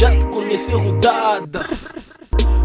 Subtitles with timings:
[0.00, 1.66] Já te conheci rodada,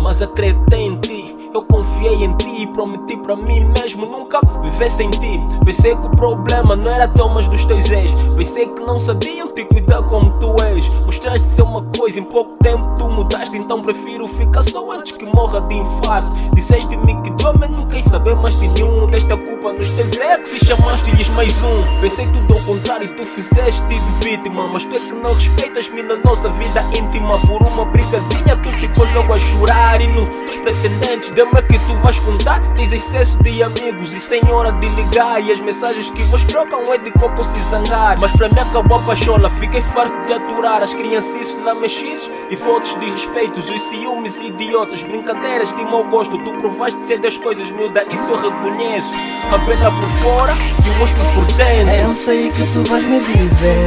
[0.00, 1.37] mas acreditei em ti.
[1.54, 5.40] Eu confiei em ti e prometi para mim mesmo nunca viver sem ti.
[5.64, 8.12] Pensei que o problema não era teu, mas dos teus ex.
[8.36, 10.86] Pensei que não sabiam te cuidar como tu és.
[11.06, 13.56] Mostraste ser uma coisa, em pouco tempo tu mudaste.
[13.56, 16.30] Então prefiro ficar só antes que morra de infarto.
[16.52, 19.06] Disseste-me que tu homem não quis saber mais de nenhum.
[19.06, 22.00] Desta culpa nos teus ex e chamaste-lhes mais um.
[22.00, 24.68] Pensei tudo ao contrário e tu fizeste de vítima.
[24.68, 27.38] Mas tu é que não respeitas-me na nossa vida íntima.
[27.46, 30.00] Por uma brigazinha tu te pôs logo a chorar.
[30.00, 34.42] E nos teus pretendentes Dama que tu vais contar, tens excesso de amigos e sem
[34.50, 35.40] hora de ligar.
[35.40, 38.18] E as mensagens que vos trocam é de coco se zangar.
[38.18, 42.92] Mas para mim acabou a pachola, fiquei farto de aturar as criancices, lamechices e fotos
[42.98, 43.70] de respeitos.
[43.70, 46.38] Os ciúmes idiotas, brincadeiras de mau gosto.
[46.38, 49.14] Tu provaste ser das coisas, miúda, isso eu reconheço.
[49.54, 50.52] A pena por fora
[50.84, 51.94] e o rosto por dentro.
[51.94, 53.86] Eu sei que tu vais me dizer,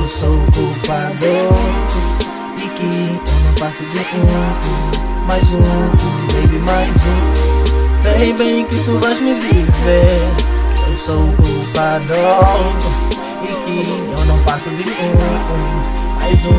[0.00, 2.13] eu sou o culpado.
[3.74, 5.58] Passo de um mais um,
[6.32, 7.96] baby, mais um.
[7.96, 10.06] Sei bem que tu vais me dizer
[10.76, 12.14] que eu sou o culpado
[13.42, 16.52] e que eu não passo de um, mais um,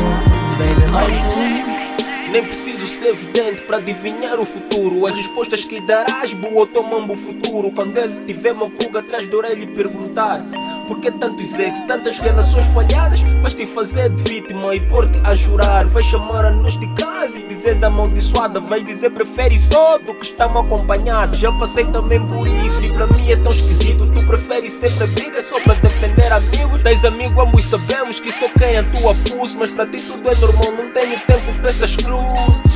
[0.58, 2.32] baby, mais um.
[2.32, 5.06] Nem preciso ser evidente para adivinhar o futuro.
[5.06, 7.70] As respostas que darás, boa tomando o futuro.
[7.70, 10.44] Quando ele tiver uma pulga atrás da orelha e perguntar.
[10.86, 13.20] Por que tantos ex, tantas relações falhadas?
[13.42, 15.84] Vais te fazer de vítima e pôr-te a jurar.
[15.86, 18.60] Vai chamar a nós de casa e dizes amaldiçoada.
[18.60, 21.40] Vai dizer prefere só do que estamos acompanhados.
[21.40, 24.06] Já passei também por isso e para mim é tão esquisito.
[24.12, 26.82] Tu preferes sempre a briga só para defender amigos.
[26.82, 29.56] Tens amigo, ambos sabemos que só quem atua pulso.
[29.58, 32.75] Mas para ti tudo é normal, não tenho tempo para essas cruzes.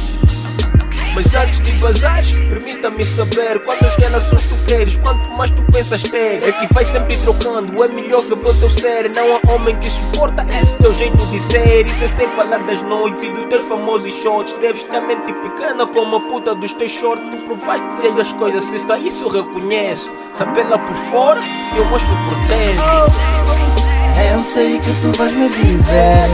[1.14, 6.42] Mas antes de vazares, permita-me saber quantas relações tu queres, quanto mais tu pensas ter.
[6.48, 9.12] É que vai sempre trocando, é melhor que ver o teu ser.
[9.12, 11.80] Não há homem que suporta esse teu jeito de ser.
[11.86, 14.52] Isso é sem falar das noites e dos teus famosos shots.
[14.60, 17.24] Deves ter mente pequena como a puta dos teus shorts.
[17.30, 20.10] Tu provaste ser as coisas, se está isso eu reconheço.
[20.38, 21.40] A bela por fora
[21.74, 23.40] e eu mostro por dentro.
[24.32, 26.28] Eu sei que tu vais me dizer,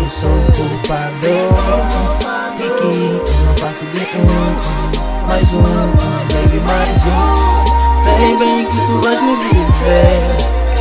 [0.00, 1.97] eu sou o culpado
[5.38, 7.96] mais um, baby, mais um.
[7.96, 10.20] Sei bem que tu vais me dizer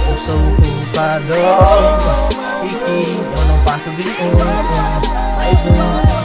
[0.10, 1.34] eu sou o culpado
[2.64, 6.17] e que eu não passo de um, mais um.